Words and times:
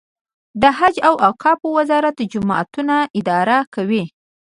د 0.61 0.63
حج 0.77 0.95
او 1.07 1.13
اوقافو 1.27 1.67
وزارت 1.79 2.17
جوماتونه 2.33 2.95
اداره 3.19 3.57
کوي 3.75 4.03